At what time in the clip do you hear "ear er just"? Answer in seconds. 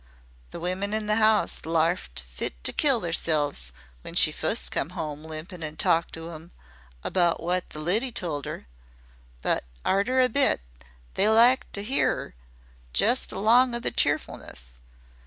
11.85-13.31